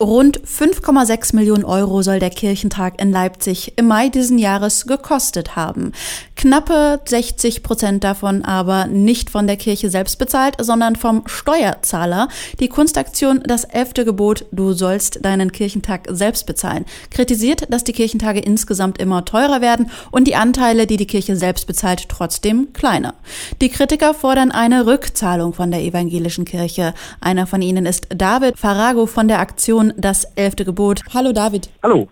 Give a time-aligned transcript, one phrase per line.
[0.00, 5.92] Rund 5,6 Millionen Euro soll der Kirchentag in Leipzig im Mai diesen Jahres gekostet haben.
[6.34, 12.26] Knappe 60 Prozent davon aber nicht von der Kirche selbst bezahlt, sondern vom Steuerzahler.
[12.58, 18.40] Die Kunstaktion Das elfte Gebot, du sollst deinen Kirchentag selbst bezahlen, kritisiert, dass die Kirchentage
[18.40, 23.14] insgesamt immer teurer werden und die Anteile, die die Kirche selbst bezahlt, trotzdem kleiner.
[23.60, 26.94] Die Kritiker fordern eine Rückzahlung von der evangelischen Kirche.
[27.20, 31.00] Einer von ihnen ist David Farago von der Aktion Aktion Das elfte Gebot.
[31.12, 31.68] Hallo David.
[31.82, 32.08] Hallo.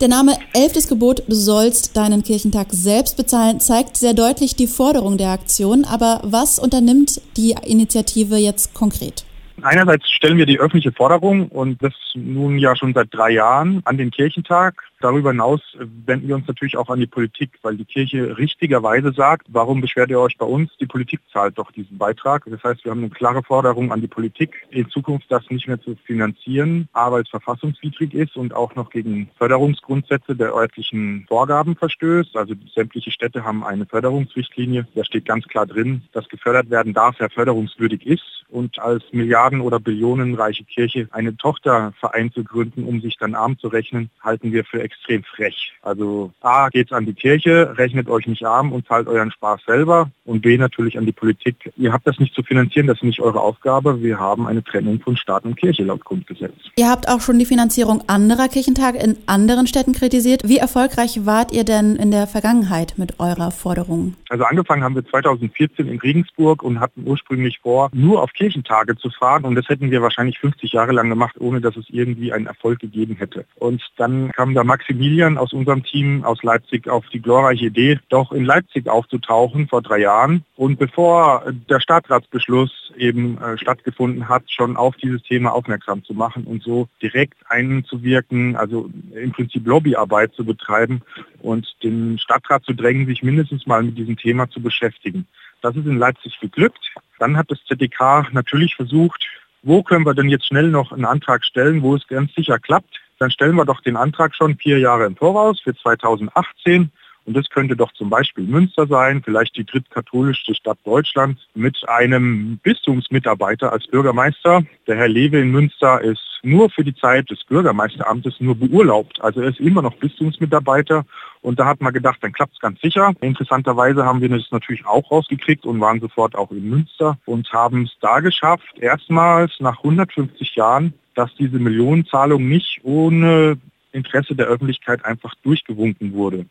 [0.00, 5.18] Der Name Elftes Gebot, du sollst deinen Kirchentag selbst bezahlen, zeigt sehr deutlich die Forderung
[5.18, 5.84] der Aktion.
[5.84, 9.24] Aber was unternimmt die Initiative jetzt konkret?
[9.62, 13.96] Einerseits stellen wir die öffentliche Forderung und das nun ja schon seit drei Jahren an
[13.96, 14.82] den Kirchentag.
[15.04, 15.60] Darüber hinaus
[16.06, 20.08] wenden wir uns natürlich auch an die Politik, weil die Kirche richtigerweise sagt, warum beschwert
[20.08, 20.74] ihr euch bei uns?
[20.80, 22.46] Die Politik zahlt doch diesen Beitrag.
[22.46, 25.78] Das heißt, wir haben eine klare Forderung an die Politik, in Zukunft das nicht mehr
[25.78, 31.76] zu finanzieren, a, weil es verfassungswidrig ist und auch noch gegen Förderungsgrundsätze der örtlichen Vorgaben
[31.76, 32.34] verstößt.
[32.34, 34.86] Also sämtliche Städte haben eine Förderungsrichtlinie.
[34.94, 38.24] Da steht ganz klar drin, dass gefördert werden darf, wer förderungswürdig ist.
[38.48, 43.68] Und als Milliarden- oder Billionenreiche Kirche eine Tochterverein zu gründen, um sich dann arm zu
[43.68, 45.72] rechnen, halten wir für extrem frech.
[45.82, 49.60] Also A geht es an die Kirche, rechnet euch nicht arm und zahlt euren Spaß
[49.66, 51.72] selber und B natürlich an die Politik.
[51.76, 54.02] Ihr habt das nicht zu finanzieren, das ist nicht eure Aufgabe.
[54.02, 56.54] Wir haben eine Trennung von Staat und Kirche laut Grundgesetz.
[56.76, 60.42] Ihr habt auch schon die Finanzierung anderer Kirchentage in anderen Städten kritisiert.
[60.44, 64.14] Wie erfolgreich wart ihr denn in der Vergangenheit mit eurer Forderung?
[64.28, 69.10] Also angefangen haben wir 2014 in Regensburg und hatten ursprünglich vor, nur auf Kirchentage zu
[69.10, 72.46] fahren und das hätten wir wahrscheinlich 50 Jahre lang gemacht, ohne dass es irgendwie einen
[72.46, 73.44] Erfolg gegeben hätte.
[73.56, 78.32] Und dann kam da Maximilian aus unserem Team aus Leipzig auf die glorreiche Idee, doch
[78.32, 80.44] in Leipzig aufzutauchen vor drei Jahren.
[80.56, 86.44] Und bevor der Stadtratsbeschluss eben äh, stattgefunden hat, schon auf dieses Thema aufmerksam zu machen
[86.44, 91.00] und so direkt einzuwirken, also im Prinzip Lobbyarbeit zu betreiben
[91.40, 95.26] und den Stadtrat zu drängen, sich mindestens mal mit diesem Thema zu beschäftigen.
[95.62, 96.92] Das ist in Leipzig geglückt.
[97.18, 99.24] Dann hat das ZDK natürlich versucht,
[99.62, 103.00] wo können wir denn jetzt schnell noch einen Antrag stellen, wo es ganz sicher klappt
[103.24, 106.92] dann stellen wir doch den Antrag schon vier Jahre im Voraus für 2018.
[107.26, 112.58] Und das könnte doch zum Beispiel Münster sein, vielleicht die drittkatholischste Stadt Deutschlands, mit einem
[112.62, 114.62] Bistumsmitarbeiter als Bürgermeister.
[114.86, 119.20] Der Herr Lewe in Münster ist nur für die Zeit des Bürgermeisteramtes nur beurlaubt.
[119.22, 121.04] Also er ist immer noch Bistumsmitarbeiter.
[121.40, 123.12] Und da hat man gedacht, dann klappt es ganz sicher.
[123.20, 127.84] Interessanterweise haben wir das natürlich auch rausgekriegt und waren sofort auch in Münster und haben
[127.84, 133.56] es da geschafft, erstmals nach 150 Jahren dass diese Millionenzahlung nicht ohne
[133.94, 136.46] Interesse der Öffentlichkeit einfach durchgewunken wurde.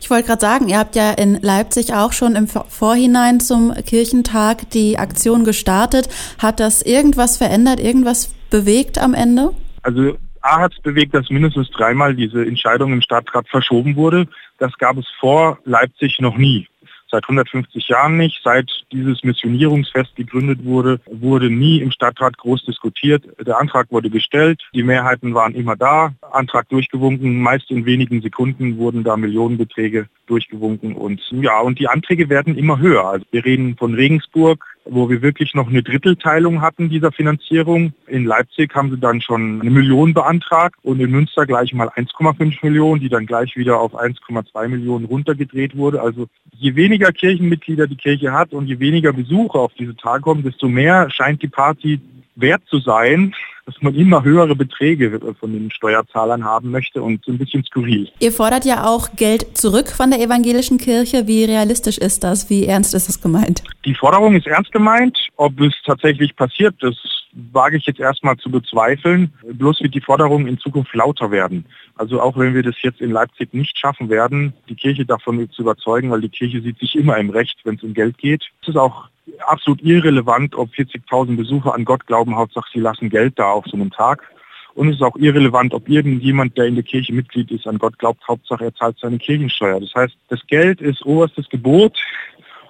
[0.00, 4.70] Ich wollte gerade sagen, ihr habt ja in Leipzig auch schon im Vorhinein zum Kirchentag
[4.70, 6.08] die Aktion gestartet.
[6.38, 9.50] Hat das irgendwas verändert, irgendwas bewegt am Ende?
[9.82, 14.28] Also A hat es bewegt, dass mindestens dreimal diese Entscheidung im Stadtrat verschoben wurde.
[14.58, 16.68] Das gab es vor Leipzig noch nie
[17.10, 18.40] seit 150 Jahren nicht.
[18.42, 23.24] Seit dieses Missionierungsfest gegründet wurde, wurde nie im Stadtrat groß diskutiert.
[23.44, 28.78] Der Antrag wurde gestellt, die Mehrheiten waren immer da, Antrag durchgewunken, meist in wenigen Sekunden
[28.78, 33.04] wurden da Millionenbeträge durchgewunken und ja, und die Anträge werden immer höher.
[33.04, 37.92] Also wir reden von Regensburg, wo wir wirklich noch eine Drittelteilung hatten dieser Finanzierung.
[38.06, 42.58] In Leipzig haben sie dann schon eine Million beantragt und in Münster gleich mal 1,5
[42.62, 46.00] Millionen, die dann gleich wieder auf 1,2 Millionen runtergedreht wurde.
[46.00, 50.42] Also je weniger Kirchenmitglieder die Kirche hat und je weniger Besucher auf diese Tage kommen,
[50.42, 52.00] desto mehr scheint die Party
[52.36, 53.34] wert zu sein,
[53.66, 58.08] dass man immer höhere Beträge von den Steuerzahlern haben möchte und so ein bisschen skurril.
[58.20, 61.26] Ihr fordert ja auch Geld zurück von der evangelischen Kirche.
[61.26, 62.48] Wie realistisch ist das?
[62.48, 63.64] Wie ernst ist das gemeint?
[63.84, 65.18] Die Forderung ist ernst gemeint.
[65.36, 66.94] Ob es tatsächlich passiert, das
[67.52, 69.32] wage ich jetzt erstmal zu bezweifeln.
[69.42, 71.66] Bloß wird die Forderung in Zukunft lauter werden.
[71.96, 75.62] Also auch wenn wir das jetzt in Leipzig nicht schaffen werden, die Kirche davon zu
[75.62, 78.44] überzeugen, weil die Kirche sieht sich immer im Recht, wenn es um Geld geht.
[78.62, 79.08] Es ist auch
[79.46, 83.76] absolut irrelevant, ob 40.000 Besucher an Gott glauben, Hauptsache sie lassen Geld da auf so
[83.76, 84.22] einem Tag.
[84.74, 87.98] Und es ist auch irrelevant, ob irgendjemand, der in der Kirche Mitglied ist, an Gott
[87.98, 89.80] glaubt, Hauptsache er zahlt seine Kirchensteuer.
[89.80, 91.96] Das heißt, das Geld ist oberstes Gebot.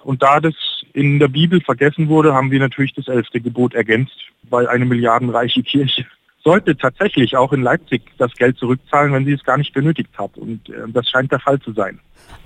[0.03, 0.55] Und da das
[0.93, 5.63] in der Bibel vergessen wurde, haben wir natürlich das elfte Gebot ergänzt, weil eine milliardenreiche
[5.63, 6.05] Kirche
[6.47, 10.37] sollte tatsächlich auch in Leipzig das Geld zurückzahlen, wenn sie es gar nicht benötigt hat.
[10.37, 11.99] Und äh, das scheint der Fall zu sein.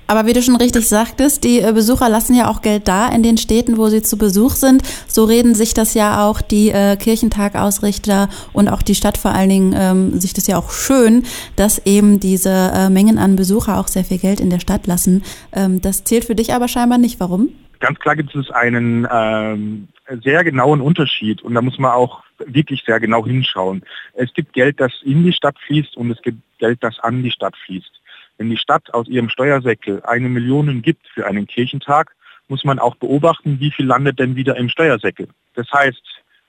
[0.07, 3.21] Aber wie du schon richtig sagtest, die äh, Besucher lassen ja auch Geld da in
[3.21, 4.81] den Städten, wo sie zu Besuch sind.
[5.07, 9.49] So reden sich das ja auch die äh, Kirchentagausrichter und auch die Stadt vor allen
[9.49, 11.23] Dingen ähm, sich das ja auch schön,
[11.55, 15.21] dass eben diese äh, Mengen an Besucher auch sehr viel Geld in der Stadt lassen.
[15.53, 17.19] Ähm, das zählt für dich aber scheinbar nicht.
[17.19, 17.49] Warum?
[17.79, 19.87] Ganz klar gibt es einen ähm,
[20.19, 23.83] sehr genauen Unterschied und da muss man auch wirklich sehr genau hinschauen.
[24.13, 27.31] Es gibt Geld, das in die Stadt fließt und es gibt Geld, das an die
[27.31, 28.01] Stadt fließt.
[28.37, 32.15] Wenn die Stadt aus ihrem Steuersäckel eine Million gibt für einen Kirchentag,
[32.47, 35.27] muss man auch beobachten, wie viel landet denn wieder im Steuersäckel.
[35.55, 36.01] Das heißt,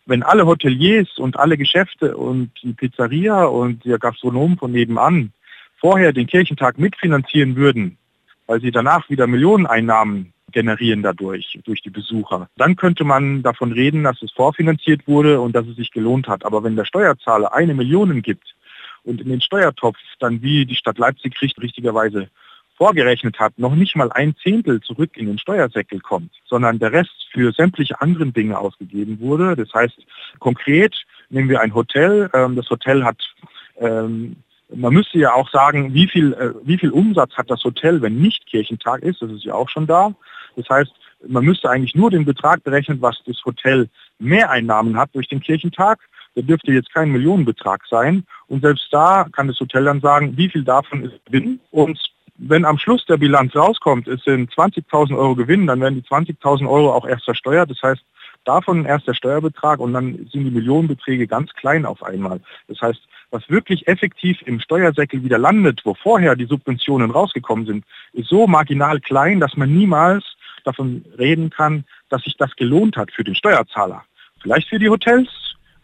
[0.07, 5.33] wenn alle Hoteliers und alle Geschäfte und die Pizzeria und der Gastronom von nebenan
[5.77, 7.99] vorher den Kirchentag mitfinanzieren würden,
[8.47, 12.49] weil sie danach wieder Millioneneinnahmen generieren dadurch, durch die Besucher.
[12.57, 16.45] Dann könnte man davon reden, dass es vorfinanziert wurde und dass es sich gelohnt hat.
[16.45, 18.55] Aber wenn der Steuerzahler eine Million gibt
[19.05, 22.29] und in den Steuertopf dann, wie die Stadt Leipzig richtigerweise
[22.77, 27.29] vorgerechnet hat, noch nicht mal ein Zehntel zurück in den Steuersäckel kommt, sondern der Rest
[27.31, 29.55] für sämtliche anderen Dinge ausgegeben wurde.
[29.57, 29.99] Das heißt,
[30.39, 30.97] konkret
[31.31, 32.29] nehmen wir ein Hotel.
[32.35, 33.19] Ähm, das Hotel hat,
[33.79, 34.37] ähm,
[34.75, 38.17] man müsste ja auch sagen, wie viel, äh, wie viel Umsatz hat das Hotel, wenn
[38.17, 39.23] nicht Kirchentag ist.
[39.23, 40.15] Das ist ja auch schon da.
[40.57, 40.93] Das heißt,
[41.29, 43.89] man müsste eigentlich nur den Betrag berechnen, was das Hotel
[44.19, 46.01] Mehreinnahmen hat durch den Kirchentag.
[46.35, 48.25] Der dürfte jetzt kein Millionenbetrag sein.
[48.49, 51.61] Und selbst da kann das Hotel dann sagen, wie viel davon ist Gewinn.
[51.71, 51.99] Und
[52.37, 56.69] wenn am Schluss der Bilanz rauskommt, es sind 20.000 Euro Gewinn, dann werden die 20.000
[56.69, 57.71] Euro auch erst versteuert.
[57.71, 58.03] Das heißt,
[58.45, 62.41] davon erst der Steuerbetrag und dann sind die Millionenbeträge ganz klein auf einmal.
[62.69, 63.01] Das heißt,
[63.31, 68.47] was wirklich effektiv im Steuersäckel wieder landet, wo vorher die Subventionen rausgekommen sind, ist so
[68.47, 70.25] marginal klein, dass man niemals
[70.63, 74.05] davon reden kann, dass sich das gelohnt hat für den Steuerzahler.
[74.41, 75.29] Vielleicht für die Hotels,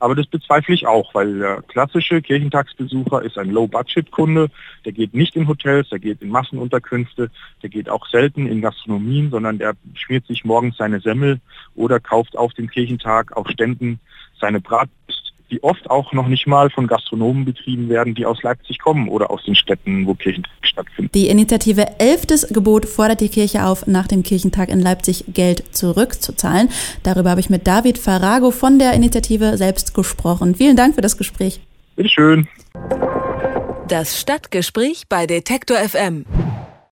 [0.00, 4.48] aber das bezweifle ich auch, weil der klassische Kirchentagsbesucher ist ein Low-Budget-Kunde.
[4.84, 7.30] Der geht nicht in Hotels, der geht in Massenunterkünfte,
[7.62, 11.40] der geht auch selten in Gastronomien, sondern der schmiert sich morgens seine Semmel
[11.74, 13.98] oder kauft auf dem Kirchentag auf Ständen
[14.40, 14.97] seine Bratwurst
[15.50, 19.30] die oft auch noch nicht mal von Gastronomen betrieben werden, die aus Leipzig kommen oder
[19.30, 21.10] aus den Städten, wo Kirchentag stattfinden.
[21.14, 26.68] Die Initiative Elftes Gebot fordert die Kirche auf, nach dem Kirchentag in Leipzig Geld zurückzuzahlen.
[27.02, 30.54] Darüber habe ich mit David Farago von der Initiative selbst gesprochen.
[30.54, 31.60] Vielen Dank für das Gespräch.
[31.96, 32.48] Bitte schön.
[33.88, 36.24] Das Stadtgespräch bei Detektor FM.